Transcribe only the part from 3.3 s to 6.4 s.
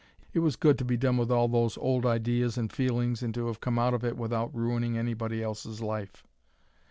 to have come out of it without ruining anybody else's life.